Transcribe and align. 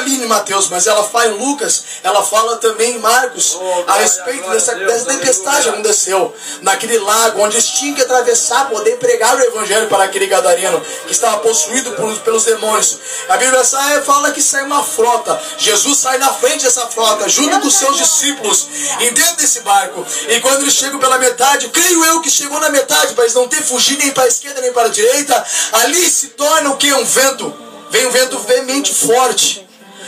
ali 0.00 0.22
em 0.22 0.26
Mateus, 0.26 0.68
mas 0.68 0.86
ela 0.86 1.04
fala 1.04 1.28
em 1.28 1.38
Lucas, 1.38 1.84
ela 2.02 2.22
fala 2.22 2.56
também 2.56 2.96
em 2.96 2.98
Marcos 2.98 3.58
a 3.86 3.94
respeito 3.94 4.48
dessa, 4.50 4.74
dessa 4.74 5.04
tempestade 5.06 5.62
que 5.64 5.68
aconteceu 5.68 6.34
naquele 6.62 6.98
lago, 6.98 7.40
onde 7.42 7.56
eles 7.56 7.68
tinham 7.68 7.94
que 7.94 8.02
atravessar, 8.02 8.68
poder 8.68 8.96
pregar 8.96 9.36
o 9.36 9.40
evangelho 9.40 9.88
para 9.88 10.04
aquele 10.04 10.26
gadareno 10.26 10.80
que 11.06 11.12
estava 11.12 11.38
possuído 11.38 11.92
por, 11.92 12.16
pelos 12.20 12.44
demônios. 12.44 12.98
A 13.28 13.36
Bíblia 13.36 13.64
sai, 13.64 14.02
fala 14.02 14.32
que 14.32 14.42
sai 14.42 14.64
uma 14.64 14.82
frota. 14.82 15.40
Jesus 15.58 15.98
sai 15.98 16.18
na 16.18 16.32
frente 16.32 16.64
dessa 16.64 16.86
frota, 16.86 17.28
junto 17.28 17.60
com 17.60 17.70
seus 17.70 17.96
discípulos, 17.96 18.66
em 19.00 19.12
dentro 19.12 19.36
desse 19.36 19.60
barco. 19.60 20.06
E 20.28 20.40
quando 20.40 20.62
eles 20.62 20.74
chegam 20.74 20.98
pela 20.98 21.18
metade, 21.18 21.68
creio 21.68 22.04
eu 22.04 22.20
que 22.20 22.30
chegou 22.30 22.58
na 22.60 22.70
metade, 22.70 23.14
para 23.14 23.24
eles 23.24 23.34
não 23.34 23.48
ter 23.48 23.62
fugido 23.62 24.02
nem 24.02 24.12
para 24.12 24.24
a 24.24 24.28
esquerda 24.28 24.60
nem 24.60 24.72
para 24.72 24.86
a 24.86 24.90
direita, 24.90 25.44
ali 25.72 26.08
se 26.08 26.28
torna 26.28 26.70
o 26.70 26.76
que? 26.76 26.92
Um 26.92 27.04
vento. 27.04 27.52
Vem 27.90 28.06
um 28.06 28.10
vento 28.10 28.38
veemente 28.38 28.94
forte, 28.94 29.66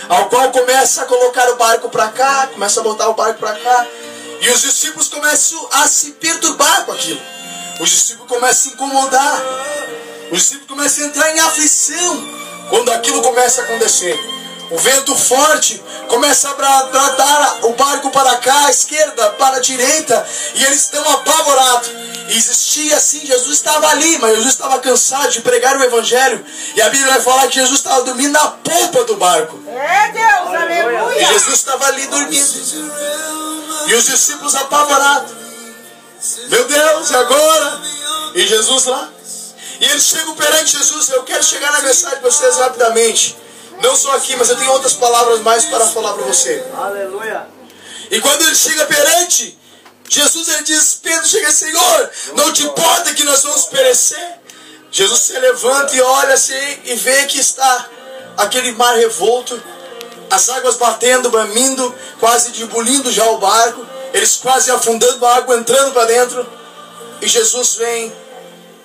ao 0.08 0.28
qual 0.28 0.50
começa 0.50 1.02
a 1.02 1.04
colocar 1.06 1.48
o 1.50 1.56
barco 1.56 1.88
para 1.88 2.08
cá, 2.08 2.48
começa 2.52 2.80
a 2.80 2.82
botar 2.82 3.08
o 3.08 3.14
barco 3.14 3.38
para 3.38 3.54
cá, 3.54 3.86
e 4.40 4.50
os 4.50 4.60
discípulos 4.60 5.08
começam 5.08 5.68
a 5.72 5.86
se 5.86 6.12
perturbar 6.12 6.84
com 6.84 6.92
aquilo. 6.92 7.20
Os 7.80 7.90
discípulos 7.90 8.28
começam 8.28 8.72
a 8.72 8.74
incomodar. 8.74 9.42
Os 10.30 10.38
discípulos 10.38 10.68
começam 10.68 11.04
a 11.04 11.06
entrar 11.08 11.36
em 11.36 11.40
aflição 11.40 12.28
quando 12.68 12.90
aquilo 12.92 13.22
começa 13.22 13.60
a 13.60 13.64
acontecer. 13.64 14.18
O 14.70 14.78
vento 14.78 15.14
forte 15.14 15.82
começa 16.08 16.48
a 16.48 16.54
bradar 16.54 17.58
o 17.66 17.72
barco 17.74 18.10
para 18.10 18.36
cá, 18.38 18.66
à 18.66 18.70
esquerda, 18.70 19.30
para 19.30 19.58
a 19.58 19.60
direita, 19.60 20.26
e 20.54 20.64
eles 20.64 20.80
estão 20.80 21.06
apavorados. 21.12 21.90
Existia 22.34 22.96
assim, 22.96 23.26
Jesus 23.26 23.52
estava 23.52 23.88
ali, 23.88 24.18
mas 24.18 24.36
Jesus 24.36 24.52
estava 24.54 24.78
cansado 24.78 25.30
de 25.30 25.42
pregar 25.42 25.76
o 25.76 25.82
Evangelho. 25.82 26.44
E 26.74 26.80
a 26.80 26.88
Bíblia 26.88 27.12
vai 27.12 27.20
falar 27.22 27.46
que 27.48 27.56
Jesus 27.56 27.78
estava 27.78 28.04
dormindo 28.04 28.32
na 28.32 28.48
polpa 28.48 29.04
do 29.04 29.16
barco. 29.16 29.60
É 29.68 30.12
Deus, 30.12 30.54
aleluia. 30.54 31.22
E 31.22 31.26
Jesus 31.26 31.54
estava 31.54 31.86
ali 31.86 32.06
dormindo. 32.06 33.88
E 33.88 33.94
os 33.94 34.04
discípulos 34.04 34.54
apavorados. 34.54 35.32
Meu 36.48 36.64
Deus, 36.66 37.10
e 37.10 37.16
agora? 37.16 37.82
E 38.34 38.46
Jesus 38.46 38.84
lá. 38.86 39.10
E 39.80 39.84
eles 39.84 40.04
chegam 40.04 40.34
perante 40.34 40.78
Jesus. 40.78 41.10
Eu 41.10 41.24
quero 41.24 41.42
chegar 41.42 41.70
na 41.72 41.80
mensagem 41.80 42.18
para 42.18 42.30
vocês 42.30 42.56
rapidamente. 42.56 43.36
Não 43.82 43.96
só 43.96 44.16
aqui, 44.16 44.36
mas 44.36 44.48
eu 44.48 44.56
tenho 44.56 44.70
outras 44.70 44.94
palavras 44.94 45.40
mais 45.40 45.64
para 45.64 45.84
falar 45.86 46.14
para 46.14 46.24
você. 46.24 46.64
Aleluia. 46.74 47.46
E 48.10 48.20
quando 48.20 48.42
ele 48.42 48.54
chega 48.54 48.86
perante 48.86 49.58
Jesus, 50.12 50.46
ele 50.46 50.62
diz: 50.64 50.98
Pedro, 51.02 51.26
chega, 51.26 51.50
Senhor, 51.50 52.10
não 52.34 52.52
te 52.52 52.64
importa 52.64 53.14
que 53.14 53.24
nós 53.24 53.42
vamos 53.44 53.64
perecer? 53.64 54.40
Jesus 54.90 55.20
se 55.20 55.38
levanta 55.38 55.96
e 55.96 56.02
olha 56.02 56.34
assim 56.34 56.78
e 56.84 56.94
vê 56.96 57.24
que 57.24 57.40
está 57.40 57.88
aquele 58.36 58.72
mar 58.72 58.94
revolto, 58.94 59.58
as 60.30 60.50
águas 60.50 60.76
batendo, 60.76 61.30
bramindo, 61.30 61.94
quase 62.20 62.50
debulindo 62.50 63.10
já 63.10 63.24
o 63.30 63.38
barco, 63.38 63.86
eles 64.12 64.36
quase 64.36 64.70
afundando 64.70 65.24
a 65.24 65.36
água, 65.36 65.56
entrando 65.56 65.92
para 65.92 66.04
dentro. 66.04 66.46
E 67.22 67.26
Jesus 67.26 67.76
vem 67.76 68.12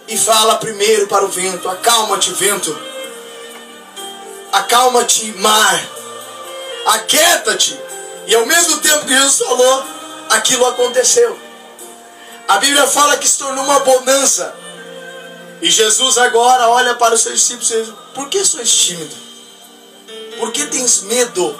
e 0.07 0.17
fala 0.17 0.55
primeiro 0.55 1.07
para 1.07 1.25
o 1.25 1.27
vento: 1.27 1.67
Acalma-te, 1.67 2.31
vento. 2.31 2.77
Acalma-te, 4.53 5.33
mar. 5.39 5.87
Aquieta-te. 6.85 7.77
E 8.27 8.33
ao 8.33 8.45
mesmo 8.45 8.77
tempo 8.77 9.05
que 9.05 9.13
Jesus 9.13 9.39
falou, 9.39 9.96
aquilo 10.29 10.65
aconteceu. 10.65 11.37
A 12.47 12.57
Bíblia 12.59 12.87
fala 12.87 13.17
que 13.17 13.27
se 13.27 13.37
tornou 13.37 13.63
uma 13.63 13.79
bonança. 13.79 14.55
E 15.61 15.69
Jesus 15.69 16.17
agora 16.17 16.69
olha 16.69 16.95
para 16.95 17.15
os 17.15 17.21
seus 17.21 17.39
discípulos 17.39 17.71
e 17.71 17.81
diz: 17.81 17.93
Por 18.13 18.29
que 18.29 18.43
sois 18.45 18.71
tímido? 18.71 19.15
Por 20.39 20.51
que 20.51 20.65
tens 20.67 21.01
medo? 21.01 21.59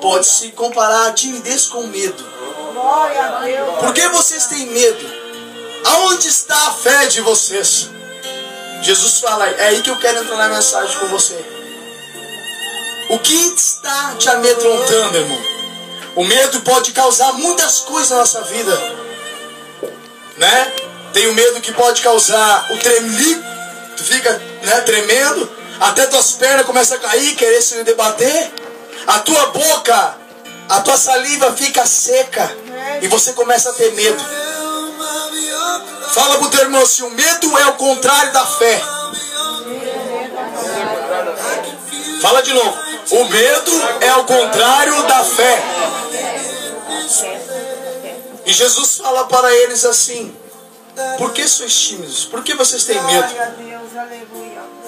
Pode-se 0.00 0.50
comparar 0.52 1.08
a 1.08 1.12
timidez 1.12 1.66
com 1.66 1.86
medo. 1.86 2.24
Por 3.80 3.92
que 3.92 4.08
vocês 4.08 4.46
têm 4.46 4.66
medo? 4.66 5.22
Aonde 5.84 6.28
está 6.28 6.56
a 6.68 6.72
fé 6.72 7.06
de 7.06 7.20
vocês? 7.20 7.90
Jesus 8.82 9.20
fala, 9.20 9.46
é 9.46 9.68
aí 9.68 9.82
que 9.82 9.90
eu 9.90 9.96
quero 9.96 10.20
entrar 10.20 10.36
na 10.36 10.48
mensagem 10.48 10.98
com 10.98 11.06
você. 11.06 11.36
O 13.10 13.18
que 13.18 13.34
está 13.34 14.14
te 14.16 14.28
amedrontando, 14.28 15.18
irmão? 15.18 15.51
O 16.14 16.24
medo 16.24 16.60
pode 16.60 16.92
causar 16.92 17.32
muitas 17.34 17.80
coisas 17.80 18.10
na 18.10 18.18
nossa 18.18 18.42
vida. 18.42 18.76
Né? 20.36 20.72
Tem 21.12 21.26
o 21.28 21.34
medo 21.34 21.60
que 21.60 21.72
pode 21.72 22.02
causar 22.02 22.66
o 22.70 22.78
tremelico, 22.78 23.42
tu 23.96 24.04
fica 24.04 24.30
né, 24.62 24.80
tremendo, 24.80 25.50
até 25.80 26.06
tuas 26.06 26.32
pernas 26.32 26.66
começam 26.66 26.96
a 26.96 27.00
cair, 27.00 27.34
querer 27.34 27.62
se 27.62 27.82
debater. 27.84 28.52
A 29.06 29.18
tua 29.20 29.46
boca, 29.46 30.16
a 30.68 30.80
tua 30.80 30.96
saliva 30.96 31.52
fica 31.52 31.84
seca 31.86 32.56
e 33.00 33.08
você 33.08 33.32
começa 33.32 33.70
a 33.70 33.72
ter 33.72 33.92
medo. 33.92 34.22
Fala 36.12 36.38
pro 36.38 36.50
teu 36.50 36.60
irmão 36.60 36.82
assim, 36.82 37.02
o 37.02 37.10
medo 37.10 37.58
é 37.58 37.66
o 37.66 37.72
contrário 37.74 38.32
da 38.32 38.46
fé. 38.46 38.82
Fala 42.20 42.42
de 42.42 42.52
novo. 42.52 42.91
O 43.10 43.24
medo 43.24 43.72
é 44.00 44.14
o 44.16 44.24
contrário 44.24 45.02
da 45.04 45.24
fé. 45.24 45.62
E 48.44 48.52
Jesus 48.52 48.98
fala 48.98 49.24
para 49.26 49.54
eles 49.54 49.84
assim: 49.84 50.34
Por 51.18 51.32
que 51.32 51.46
sois 51.46 51.74
tímidos? 51.74 52.24
Por 52.24 52.42
que 52.42 52.54
vocês 52.54 52.84
têm 52.84 53.00
medo? 53.02 53.28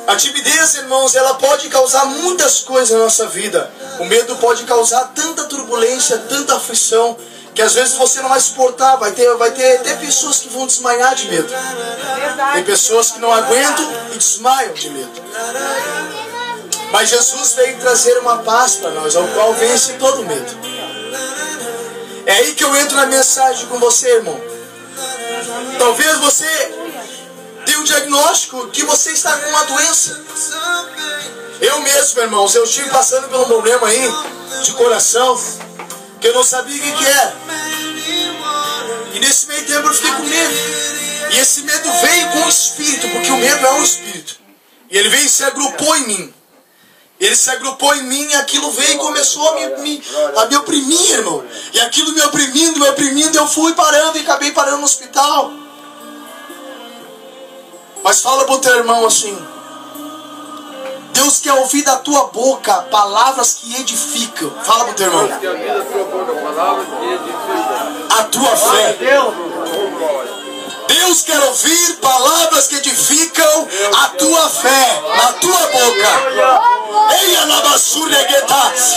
A 0.07 0.17
timidez, 0.17 0.75
irmãos, 0.75 1.15
ela 1.15 1.35
pode 1.35 1.69
causar 1.69 2.05
muitas 2.07 2.61
coisas 2.61 2.91
na 2.91 3.05
nossa 3.05 3.27
vida. 3.27 3.73
O 3.99 4.05
medo 4.05 4.37
pode 4.37 4.65
causar 4.65 5.13
tanta 5.15 5.45
turbulência, 5.45 6.19
tanta 6.29 6.57
aflição, 6.57 7.17
que 7.55 7.63
às 7.63 7.75
vezes 7.75 7.95
você 7.95 8.21
não 8.21 8.29
vai 8.29 8.41
suportar. 8.41 8.97
Vai 8.97 9.13
ter, 9.13 9.35
vai 9.37 9.51
ter, 9.53 9.81
ter 9.81 9.99
pessoas 9.99 10.41
que 10.41 10.49
vão 10.49 10.67
desmaiar 10.67 11.15
de 11.15 11.29
medo. 11.29 11.49
Tem 12.55 12.65
pessoas 12.65 13.13
que 13.13 13.19
não 13.19 13.33
aguentam 13.33 13.93
e 14.13 14.19
desmaiam 14.19 14.75
de 14.75 14.91
medo. 14.91 15.23
Mas 16.94 17.10
Jesus 17.10 17.55
veio 17.55 17.77
trazer 17.78 18.16
uma 18.19 18.38
paz 18.44 18.77
para 18.77 18.91
nós, 18.91 19.16
ao 19.16 19.27
qual 19.27 19.53
vence 19.55 19.94
todo 19.94 20.22
medo. 20.22 20.56
É 22.25 22.34
aí 22.34 22.55
que 22.55 22.62
eu 22.62 22.77
entro 22.77 22.94
na 22.94 23.06
mensagem 23.06 23.66
com 23.66 23.81
você, 23.81 24.09
irmão. 24.15 24.41
Talvez 25.77 26.19
você 26.19 26.47
tenha 27.66 27.81
um 27.81 27.83
diagnóstico 27.83 28.69
que 28.69 28.84
você 28.84 29.10
está 29.10 29.37
com 29.37 29.49
uma 29.49 29.65
doença. 29.65 30.25
Eu 31.60 31.81
mesmo, 31.81 32.21
irmãos, 32.21 32.54
eu 32.54 32.62
estive 32.62 32.88
passando 32.91 33.28
por 33.28 33.41
um 33.41 33.47
problema 33.47 33.88
aí 33.88 34.09
de 34.62 34.71
coração 34.75 35.37
que 36.21 36.28
eu 36.28 36.34
não 36.34 36.44
sabia 36.44 36.77
o 36.77 36.81
que, 36.81 36.93
que 36.93 37.06
era. 37.06 37.37
E 39.15 39.19
nesse 39.19 39.49
meio 39.49 39.66
tempo 39.66 39.88
eu 39.88 39.94
fiquei 39.94 40.12
com 40.12 40.22
medo. 40.22 40.54
E 41.33 41.38
esse 41.41 41.62
medo 41.62 41.91
veio 41.91 42.31
com 42.31 42.44
o 42.44 42.49
espírito, 42.49 43.09
porque 43.09 43.33
o 43.33 43.37
medo 43.38 43.66
é 43.66 43.72
um 43.72 43.83
espírito. 43.83 44.37
E 44.88 44.97
ele 44.97 45.09
veio 45.09 45.27
e 45.27 45.28
se 45.28 45.43
agrupou 45.43 45.97
em 45.97 46.06
mim. 46.06 46.34
Ele 47.21 47.37
se 47.37 47.49
agrupou 47.51 47.95
em 47.95 48.03
mim 48.05 48.27
e 48.29 48.35
aquilo 48.35 48.71
veio 48.73 48.95
e 48.95 48.99
começou 48.99 49.49
a 49.51 49.55
me, 49.55 49.67
me- 49.83 50.03
a 50.37 50.47
me 50.47 50.57
oprimir, 50.57 51.11
irmão. 51.11 51.45
E 51.73 51.81
aquilo 51.81 52.13
me 52.13 52.21
oprimindo, 52.23 52.81
me 52.81 52.89
oprimindo, 52.89 53.39
eu 53.39 53.47
fui 53.47 53.73
parando 53.75 54.19
e 54.19 54.23
acabei 54.23 54.51
parando 54.51 54.79
no 54.79 54.85
hospital. 54.85 55.53
Mas 58.03 58.21
fala 58.21 58.45
pro 58.45 58.59
teu 58.59 58.75
irmão 58.77 59.07
assim. 59.07 59.37
Deus 61.13 61.39
quer 61.41 61.53
ouvir 61.55 61.83
da 61.85 61.97
tua 61.99 62.25
boca 62.27 62.83
palavras 62.91 63.55
que 63.55 63.75
edificam. 63.81 64.51
Fala 64.65 64.85
pro 64.87 64.95
teu 64.95 65.07
irmão. 65.07 65.25
A 65.25 65.39
tua 65.39 66.05
boca, 66.05 66.35
palavras 66.35 66.87
que 66.99 67.05
edificam. 67.07 68.19
A 68.19 68.25
tua 68.25 68.57
fé. 68.57 68.99
Deus 70.87 71.23
quer 71.23 71.41
ouvir 71.41 71.97
palavras 71.97 72.67
que 72.69 72.77
edificam 72.77 73.69
a 74.03 74.09
tua 74.11 74.49
fé 74.51 75.03
na 75.17 75.33
tua 75.34 75.67
boca. 75.69 76.53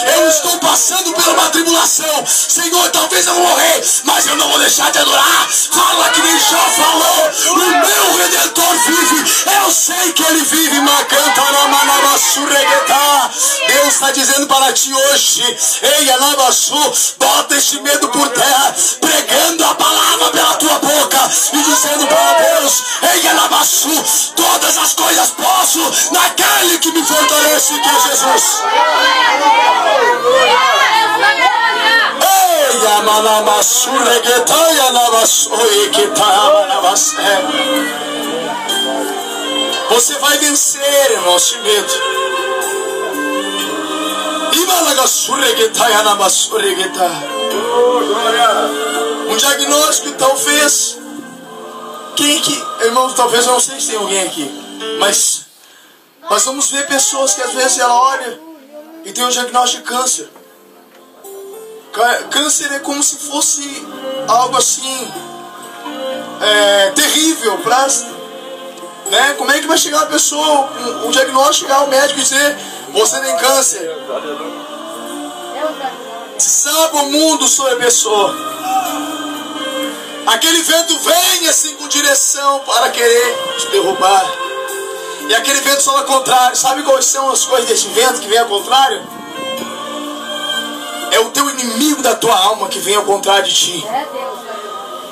Eu 0.05 0.27
estou 0.29 0.57
passando 0.59 1.11
por 1.13 1.27
uma 1.29 1.49
tribulação. 1.49 2.25
Senhor, 2.27 2.89
talvez 2.91 3.25
eu 3.25 3.33
vou 3.33 3.47
morrer, 3.47 3.83
mas 4.03 4.27
eu 4.27 4.35
não 4.35 4.47
vou 4.49 4.59
deixar 4.59 4.91
de 4.91 4.99
adorar. 4.99 5.49
Fala 5.71 6.09
que 6.09 6.21
nem 6.21 6.39
Jó 6.39 6.59
falou. 6.75 7.31
O 7.53 7.55
meu 7.55 8.17
redentor. 8.17 8.66
Eu 9.67 9.71
sei 9.73 10.13
que 10.13 10.23
ele 10.23 10.45
vive. 10.45 10.79
Macantaramanamassuregueta. 10.79 13.29
Deus 13.67 13.87
está 13.89 14.11
dizendo 14.11 14.47
para 14.47 14.71
ti 14.71 14.93
hoje. 14.93 15.43
Ei, 15.81 16.09
Anabassu, 16.09 16.93
bota 17.19 17.57
este 17.57 17.81
medo 17.81 18.07
por 18.07 18.29
terra, 18.29 18.73
pregando 19.01 19.65
a 19.65 19.75
palavra 19.75 20.29
pela 20.29 20.55
tua 20.55 20.79
boca 20.79 21.29
e 21.51 21.57
dizendo 21.63 22.07
para 22.07 22.33
Deus: 22.35 22.81
Ei, 23.13 23.27
Anabassu, 23.27 23.91
todas 24.37 24.77
as 24.77 24.93
coisas 24.93 25.31
posso 25.31 25.81
naquele 26.13 26.79
que 26.79 26.89
me 26.93 27.03
fortalece, 27.03 27.73
que 27.73 27.89
é 27.89 27.99
Jesus. 28.09 28.63
Ei, 32.21 32.87
Amanamasurregueta, 32.99 34.55
Yanabassoiqueta, 34.77 36.23
Amanabasé. 36.23 38.36
Você 39.89 40.17
vai 40.19 40.37
vencer, 40.37 41.11
irmão, 41.11 41.37
este 41.37 41.57
medo. 41.59 41.93
Oh. 47.51 49.31
Um 49.31 49.37
diagnóstico 49.37 50.11
talvez. 50.17 50.97
Quem 52.15 52.41
que. 52.41 52.63
Irmãos, 52.81 53.13
talvez 53.13 53.45
eu 53.45 53.53
não 53.53 53.59
sei 53.59 53.79
se 53.79 53.87
tem 53.87 53.97
alguém 53.97 54.23
aqui. 54.23 54.49
Mas 54.99 55.45
nós 56.29 56.43
vamos 56.43 56.69
ver 56.69 56.85
pessoas 56.87 57.33
que 57.33 57.41
às 57.41 57.53
vezes 57.53 57.77
ela 57.79 57.93
olha 57.93 58.39
e 59.05 59.11
tem 59.11 59.23
um 59.23 59.29
diagnóstico 59.29 59.83
de 59.83 59.89
câncer. 59.89 60.29
Câncer 62.29 62.71
é 62.73 62.79
como 62.79 63.01
se 63.01 63.15
fosse 63.17 63.87
algo 64.27 64.57
assim. 64.57 65.11
é, 66.41 66.91
terrível 66.91 67.57
pra. 67.59 67.87
Né? 69.09 69.33
Como 69.37 69.51
é 69.51 69.59
que 69.59 69.67
vai 69.67 69.77
chegar 69.77 69.99
uma 69.99 70.07
pessoa, 70.07 70.69
um, 70.79 71.07
um 71.07 71.11
diagnóstico, 71.11 71.67
chegar 71.67 71.81
ao 71.81 71.87
médico 71.87 72.19
e 72.19 72.23
dizer: 72.23 72.57
Você 72.89 73.19
tem 73.19 73.37
câncer? 73.37 73.97
Sabe 76.37 76.97
o 76.97 77.05
mundo 77.09 77.47
sobre 77.47 77.73
a 77.73 77.77
pessoa. 77.77 78.35
Aquele 80.27 80.61
vento 80.61 80.99
vem 80.99 81.47
assim 81.47 81.75
com 81.75 81.87
direção 81.87 82.59
para 82.59 82.89
querer 82.89 83.55
te 83.59 83.67
derrubar. 83.67 84.29
E 85.29 85.35
aquele 85.35 85.61
vento 85.61 85.81
só 85.81 85.97
ao 85.97 86.03
contrário. 86.03 86.55
Sabe 86.55 86.83
quais 86.83 87.05
são 87.05 87.29
as 87.29 87.45
coisas 87.45 87.67
desse 87.69 87.87
vento 87.89 88.19
que 88.19 88.27
vem 88.27 88.37
ao 88.37 88.47
contrário? 88.47 89.01
É 91.11 91.19
o 91.21 91.31
teu 91.31 91.49
inimigo 91.49 92.01
da 92.01 92.15
tua 92.15 92.37
alma 92.37 92.67
que 92.67 92.79
vem 92.79 92.95
ao 92.95 93.03
contrário 93.03 93.45
de 93.45 93.53
ti. 93.53 93.87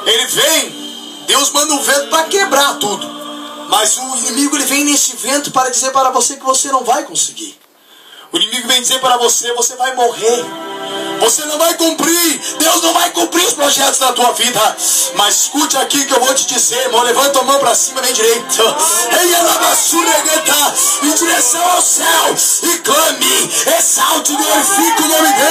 Ele 0.05 0.25
vem, 0.27 0.69
Deus 1.27 1.49
manda 1.51 1.73
um 1.73 1.81
vento 1.81 2.07
para 2.09 2.23
quebrar 2.23 2.75
tudo. 2.75 3.14
Mas 3.69 3.97
o 3.97 4.15
inimigo 4.17 4.55
ele 4.55 4.65
vem 4.65 4.85
nesse 4.85 5.15
vento 5.15 5.51
para 5.51 5.69
dizer 5.69 5.91
para 5.91 6.09
você 6.11 6.35
que 6.35 6.43
você 6.43 6.71
não 6.71 6.83
vai 6.83 7.03
conseguir. 7.03 7.57
O 8.31 8.37
inimigo 8.37 8.67
vem 8.67 8.81
dizer 8.81 8.99
para 8.99 9.17
você, 9.17 9.53
você 9.53 9.75
vai 9.75 9.95
morrer. 9.95 10.45
Você 11.19 11.45
não 11.45 11.57
vai 11.57 11.73
cumprir. 11.75 12.41
Deus 12.59 12.81
não 12.81 12.93
vai 12.93 13.09
cumprir 13.11 13.45
os 13.45 13.53
projetos 13.53 13.99
da 13.99 14.11
tua 14.13 14.33
vida. 14.33 14.77
Mas 15.15 15.43
escute 15.43 15.77
aqui 15.77 16.03
que 16.05 16.13
eu 16.13 16.19
vou 16.19 16.33
te 16.33 16.45
dizer, 16.45 16.77
irmão. 16.81 17.01
Levanta 17.03 17.39
a 17.39 17.43
mão 17.43 17.59
para 17.59 17.73
cima, 17.73 18.01
bem 18.01 18.13
direito. 18.13 18.61
Em 21.03 21.13
direção 21.13 21.65
ao 21.71 21.81
céu. 21.81 22.35
E 22.63 22.77
clame. 22.79 23.51
Exalte 23.79 24.33
e 24.33 24.35
glorifique 24.35 25.01
o 25.01 25.07
nome 25.07 25.33
dele. 25.33 25.44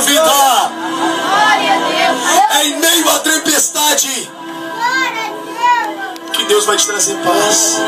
Vida. 0.00 0.32
É 2.50 2.66
em 2.66 2.76
meio 2.78 3.10
à 3.10 3.18
tempestade 3.20 4.30
que 6.32 6.44
Deus 6.44 6.64
vai 6.64 6.76
te 6.76 6.86
trazer 6.86 7.16
paz. 7.16 7.78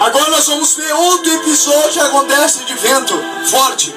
Agora 0.00 0.30
nós 0.30 0.46
vamos 0.46 0.74
ver 0.74 0.92
outro 0.92 1.32
episódio 1.32 1.92
que 1.92 2.00
acontece 2.00 2.64
de 2.64 2.74
vento 2.74 3.14
forte. 3.50 3.94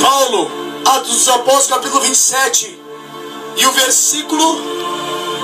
Paulo, 0.00 0.50
Atos 0.84 1.10
dos 1.10 1.28
Apóstolos, 1.28 1.66
capítulo 1.66 2.00
27. 2.02 2.78
E 3.56 3.66
o 3.66 3.72
versículo 3.72 4.60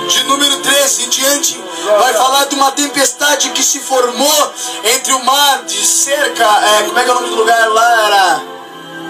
de 0.07 0.23
número 0.25 0.57
13 0.57 1.03
em 1.03 1.09
diante 1.09 1.70
vai 1.99 2.13
falar 2.13 2.45
de 2.45 2.55
uma 2.55 2.71
tempestade 2.71 3.49
que 3.51 3.63
se 3.63 3.79
formou 3.79 4.53
entre 4.83 5.13
o 5.13 5.23
mar 5.23 5.63
de 5.63 5.85
cerca. 5.85 6.43
é, 6.45 6.83
como 6.83 6.99
é 6.99 7.03
que 7.03 7.09
é 7.09 7.11
o 7.11 7.15
nome 7.15 7.29
do 7.29 7.35
lugar 7.35 7.69
lá? 7.69 8.05
Era. 8.05 8.41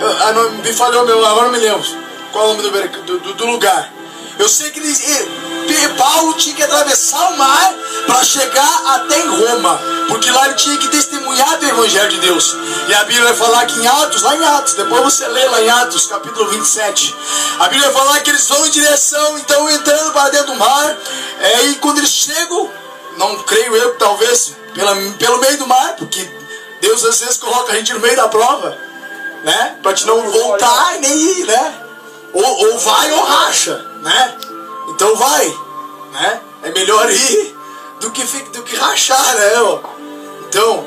eu- 0.02 0.24
ah, 0.28 0.32
não, 0.34 0.52
me 0.52 0.74
falhou 0.74 1.06
meu, 1.06 1.26
agora 1.26 1.46
não 1.46 1.52
me 1.52 1.60
lembro. 1.60 1.86
Qual 2.32 2.46
é 2.46 2.48
o 2.54 2.54
nome 2.58 2.70
do, 2.70 3.20
do- 3.20 3.34
do 3.34 3.46
lugar? 3.46 3.92
Eu 4.40 4.48
sei 4.50 4.72
que 4.72 4.80
eles, 4.80 5.00
eh, 5.70 5.88
Paulo 5.98 6.34
tinha 6.34 6.56
que 6.56 6.64
atravessar 6.64 7.32
o 7.32 7.38
mar 7.38 7.74
para 8.08 8.24
chegar 8.24 8.84
até 8.96 9.20
em 9.20 9.28
Roma, 9.28 9.80
porque 10.08 10.32
lá 10.32 10.46
ele 10.46 10.56
tinha 10.56 10.78
que 10.78 10.88
testemunhar 10.88 11.58
do 11.60 11.66
Evangelho 11.66 12.10
de 12.10 12.20
Deus. 12.20 12.56
E 12.88 12.94
a 12.94 13.04
Bíblia 13.04 13.26
vai 13.26 13.36
falar 13.36 13.66
que 13.66 13.80
em 13.80 13.88
Atos, 13.88 14.22
lá 14.22 14.36
em 14.36 14.44
Atos, 14.44 14.74
depois 14.74 15.02
você 15.04 15.28
lê 15.28 15.46
lá 15.48 15.62
em 15.62 15.70
Atos, 15.70 16.08
capítulo 16.08 16.50
27, 16.50 17.16
a 17.60 17.68
Bíblia 17.68 17.92
vai 17.92 18.02
falar 18.04 18.20
que 18.22 18.30
eles 18.30 18.48
vão 18.48 18.66
em 18.66 18.72
direção, 18.72 19.38
então 19.40 19.70
entrando 19.70 20.12
para 20.12 20.30
dentro 20.30 20.48
do 20.48 20.56
mar, 20.56 20.98
é, 21.40 21.66
e 21.68 21.76
quando 21.76 22.00
eles 22.00 22.10
chegam, 22.10 22.70
não 23.18 23.38
creio 23.44 23.76
eu 23.76 23.96
talvez 23.96 24.56
pela, 24.74 24.96
pelo 25.18 25.40
meio 25.40 25.58
do 25.58 25.68
mar, 25.68 25.96
porque 25.98 26.28
Deus 26.82 27.04
às 27.06 27.20
vezes 27.20 27.38
coloca 27.38 27.72
a 27.72 27.76
gente 27.76 27.94
no 27.94 28.00
meio 28.00 28.16
da 28.16 28.28
prova, 28.28 28.78
né? 29.44 29.76
Para 29.82 29.94
te 29.94 30.06
não 30.06 30.30
voltar 30.30 30.96
e 30.96 31.00
nem 31.00 31.14
ir, 31.14 31.46
né? 31.46 31.82
Ou, 32.34 32.44
ou 32.44 32.80
vai 32.80 33.12
ou 33.12 33.24
racha, 33.24 33.86
né? 34.02 34.38
Então 34.92 35.16
vai, 35.16 35.58
né? 36.14 36.42
É 36.64 36.72
melhor 36.72 37.10
ir 37.10 37.56
do 38.00 38.12
que, 38.12 38.24
do 38.24 38.64
que 38.64 38.76
rachar, 38.76 39.36
né? 39.36 39.62
ó? 39.62 39.80
Então, 40.48 40.86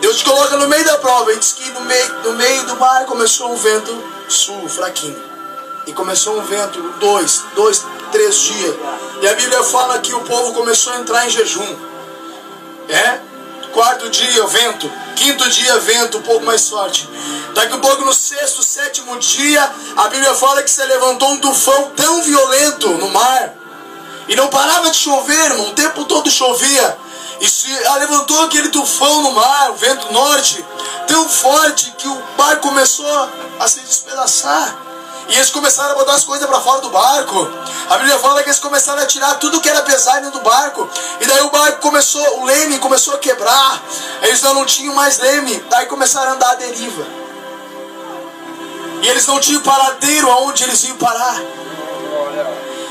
Deus 0.00 0.18
te 0.18 0.24
coloca 0.24 0.56
no 0.56 0.68
meio 0.68 0.84
da 0.84 0.98
prova. 0.98 1.32
E 1.32 1.38
diz 1.38 1.52
que 1.52 1.68
no 1.70 1.80
meio, 1.82 2.14
no 2.22 2.32
meio 2.34 2.64
do 2.64 2.76
mar 2.76 3.04
começou 3.06 3.52
um 3.52 3.56
vento 3.56 3.92
sul, 4.28 4.68
fraquinho. 4.68 5.20
E 5.86 5.92
começou 5.92 6.38
um 6.38 6.42
vento, 6.42 6.80
dois, 7.00 7.42
dois, 7.54 7.84
três 8.12 8.36
dias. 8.36 8.76
E 9.20 9.28
a 9.28 9.34
Bíblia 9.34 9.62
fala 9.64 9.98
que 9.98 10.14
o 10.14 10.20
povo 10.20 10.54
começou 10.54 10.92
a 10.92 11.00
entrar 11.00 11.26
em 11.26 11.30
jejum. 11.30 11.76
É? 12.88 13.29
Quarto 13.72 14.10
dia, 14.10 14.46
vento. 14.46 14.90
Quinto 15.16 15.48
dia, 15.48 15.78
vento, 15.78 16.18
um 16.18 16.22
pouco 16.22 16.44
mais 16.44 16.68
forte. 16.68 17.08
Daqui 17.54 17.74
a 17.74 17.78
pouco, 17.78 18.04
no 18.04 18.12
sexto, 18.12 18.62
sétimo 18.62 19.18
dia, 19.18 19.62
a 19.96 20.08
Bíblia 20.08 20.34
fala 20.34 20.62
que 20.62 20.70
se 20.70 20.84
levantou 20.84 21.30
um 21.32 21.38
tufão 21.38 21.90
tão 21.96 22.22
violento 22.22 22.88
no 22.90 23.08
mar. 23.10 23.54
E 24.28 24.36
não 24.36 24.48
parava 24.48 24.90
de 24.90 24.96
chover, 24.96 25.50
irmão. 25.50 25.68
O 25.68 25.74
tempo 25.74 26.04
todo 26.04 26.30
chovia. 26.30 26.98
E 27.40 27.48
se 27.48 27.68
levantou 27.98 28.42
aquele 28.44 28.68
tufão 28.68 29.22
no 29.22 29.32
mar, 29.32 29.70
o 29.70 29.74
vento 29.74 30.12
norte, 30.12 30.64
tão 31.06 31.28
forte 31.28 31.92
que 31.96 32.06
o 32.06 32.22
barco 32.36 32.68
começou 32.68 33.30
a 33.58 33.66
se 33.66 33.80
despedaçar. 33.80 34.76
E 35.30 35.36
eles 35.36 35.50
começaram 35.50 35.92
a 35.92 35.94
botar 35.94 36.14
as 36.14 36.24
coisas 36.24 36.46
para 36.48 36.60
fora 36.60 36.80
do 36.80 36.90
barco. 36.90 37.48
A 37.88 37.96
Bíblia 37.98 38.18
fala 38.18 38.42
que 38.42 38.48
eles 38.48 38.58
começaram 38.58 39.00
a 39.00 39.06
tirar 39.06 39.34
tudo 39.36 39.60
que 39.60 39.68
era 39.68 39.80
pesado 39.82 40.30
do 40.32 40.40
barco. 40.40 40.88
E 41.20 41.26
daí 41.26 41.40
o 41.42 41.50
barco 41.50 41.80
começou, 41.80 42.40
o 42.40 42.44
leme 42.44 42.78
começou 42.80 43.14
a 43.14 43.18
quebrar. 43.18 43.80
Eles 44.22 44.42
não 44.42 44.64
tinham 44.66 44.92
mais 44.94 45.18
leme. 45.18 45.64
Daí 45.70 45.86
começaram 45.86 46.32
a 46.32 46.34
andar 46.34 46.50
à 46.50 46.54
deriva. 46.56 47.06
E 49.02 49.08
eles 49.08 49.24
não 49.26 49.38
tinham 49.40 49.62
paradeiro 49.62 50.28
aonde 50.30 50.64
eles 50.64 50.82
iam 50.84 50.96
parar. 50.96 51.40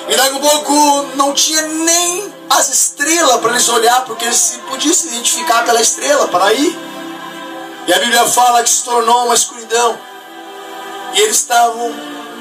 E 0.07 0.15
daqui 0.15 0.37
a 0.37 0.39
pouco 0.39 1.07
não 1.15 1.33
tinha 1.33 1.61
nem 1.61 2.33
as 2.49 2.69
estrelas 2.69 3.39
para 3.41 3.51
eles 3.51 3.67
olhar, 3.69 4.05
porque 4.05 4.25
eles 4.25 4.37
se- 4.37 4.57
podiam 4.59 4.93
se 4.93 5.07
identificar 5.07 5.63
pela 5.65 5.79
estrela 5.81 6.27
para 6.29 6.51
ir. 6.53 6.75
E 7.85 7.93
a 7.93 7.99
Bíblia 7.99 8.25
fala 8.27 8.63
que 8.63 8.69
se 8.69 8.83
tornou 8.83 9.25
uma 9.25 9.35
escuridão. 9.35 9.99
E 11.13 11.19
eles 11.21 11.35
estavam 11.37 11.93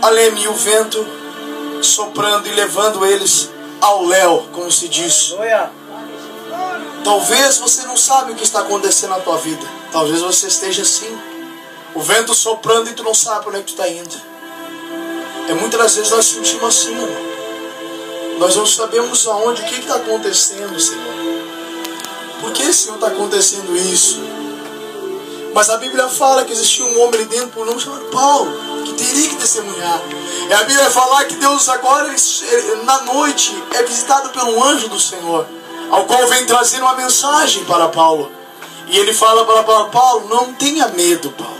a 0.02 0.08
leme 0.10 0.42
e 0.42 0.48
o 0.48 0.54
vento 0.54 1.06
soprando 1.82 2.46
e 2.48 2.52
levando 2.52 3.04
eles 3.04 3.50
ao 3.80 4.04
léu, 4.06 4.48
como 4.52 4.70
se 4.70 4.88
diz. 4.88 5.34
Talvez 7.04 7.58
você 7.58 7.82
não 7.86 7.96
sabe 7.96 8.32
o 8.32 8.34
que 8.34 8.44
está 8.44 8.60
acontecendo 8.60 9.10
na 9.10 9.20
tua 9.20 9.38
vida. 9.38 9.66
Talvez 9.92 10.20
você 10.20 10.48
esteja 10.48 10.82
assim. 10.82 11.16
O 11.94 12.00
vento 12.00 12.34
soprando 12.34 12.90
e 12.90 12.92
tu 12.92 13.02
não 13.02 13.14
sabe 13.14 13.44
para 13.44 13.50
onde 13.50 13.58
é 13.58 13.62
que 13.62 13.72
tu 13.72 13.80
está 13.80 13.88
indo. 13.88 14.20
É 15.48 15.54
muitas 15.54 15.80
das 15.80 15.96
vezes 15.96 16.10
nós 16.10 16.26
sentimos 16.26 16.64
assim, 16.64 16.92
irmão. 16.92 17.08
Nós 18.38 18.54
não 18.54 18.66
sabemos 18.66 19.26
aonde, 19.26 19.62
o 19.62 19.64
que 19.64 19.80
está 19.80 19.96
acontecendo, 19.96 20.78
Senhor. 20.78 21.02
Por 22.40 22.52
que, 22.52 22.72
Senhor, 22.72 22.96
está 22.96 23.08
acontecendo 23.08 23.76
isso? 23.76 24.20
Mas 25.54 25.70
a 25.70 25.78
Bíblia 25.78 26.08
fala 26.08 26.44
que 26.44 26.52
existia 26.52 26.84
um 26.84 27.00
homem 27.00 27.20
ali 27.20 27.24
dentro 27.24 27.48
por 27.48 27.66
nome 27.66 27.80
chamado 27.80 28.04
Paulo, 28.10 28.52
teria 28.94 29.28
que 29.28 29.36
testemunhar. 29.36 30.00
E 30.48 30.52
a 30.52 30.62
Bíblia 30.64 30.90
falar 30.90 31.24
que 31.24 31.36
Deus 31.36 31.68
agora, 31.68 32.14
na 32.84 33.02
noite, 33.02 33.56
é 33.74 33.82
visitado 33.82 34.30
pelo 34.30 34.62
anjo 34.62 34.88
do 34.88 35.00
Senhor, 35.00 35.46
ao 35.90 36.04
qual 36.04 36.26
vem 36.26 36.46
trazer 36.46 36.80
uma 36.80 36.94
mensagem 36.94 37.64
para 37.64 37.88
Paulo. 37.88 38.30
E 38.86 38.98
ele 38.98 39.12
fala 39.12 39.44
para 39.44 39.62
Paulo, 39.64 39.90
Paulo, 39.90 40.28
não 40.28 40.54
tenha 40.54 40.88
medo, 40.88 41.30
Paulo. 41.32 41.58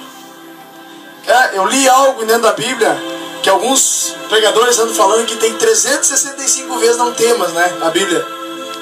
É, 1.26 1.58
eu 1.58 1.66
li 1.66 1.86
algo 1.88 2.24
dentro 2.24 2.42
da 2.42 2.52
Bíblia 2.52 2.96
que 3.42 3.50
alguns 3.50 4.14
pregadores 4.28 4.78
andam 4.78 4.94
falando 4.94 5.26
que 5.26 5.36
tem 5.36 5.54
365 5.54 6.78
vezes 6.78 6.96
não 6.96 7.12
temas, 7.12 7.52
né? 7.52 7.76
Na 7.78 7.90
Bíblia. 7.90 8.26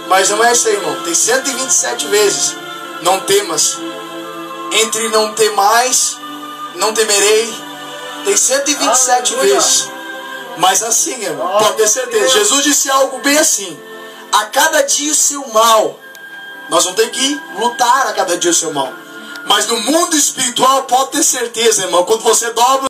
Mas 0.08 0.30
não 0.30 0.42
é 0.44 0.52
isso 0.52 0.68
aí, 0.68 0.74
irmão. 0.74 0.96
Tem 1.02 1.14
127 1.14 2.06
vezes 2.06 2.56
não 3.02 3.20
temas. 3.20 3.78
Entre 4.72 5.08
não 5.08 5.32
ter 5.32 5.50
mais, 5.52 6.18
não 6.76 6.92
temerei. 6.92 7.65
Tem 8.26 8.36
127 8.36 9.34
Aleluia. 9.34 9.54
vezes. 9.54 9.88
Mas 10.58 10.82
assim, 10.82 11.22
irmão, 11.22 11.58
pode 11.58 11.76
ter 11.76 11.88
certeza. 11.88 12.28
Jesus 12.28 12.64
disse 12.64 12.90
algo 12.90 13.18
bem 13.20 13.38
assim. 13.38 13.78
A 14.32 14.46
cada 14.46 14.82
dia 14.82 15.12
o 15.12 15.14
seu 15.14 15.46
mal. 15.48 15.98
Nós 16.68 16.82
vamos 16.84 17.00
ter 17.00 17.08
que 17.10 17.40
lutar 17.58 18.08
a 18.08 18.12
cada 18.12 18.36
dia 18.36 18.50
o 18.50 18.54
seu 18.54 18.72
mal. 18.72 18.92
Mas 19.46 19.68
no 19.68 19.80
mundo 19.80 20.16
espiritual, 20.16 20.82
pode 20.82 21.12
ter 21.12 21.22
certeza, 21.22 21.84
irmão, 21.84 22.04
quando 22.04 22.22
você 22.22 22.50
dobra 22.50 22.84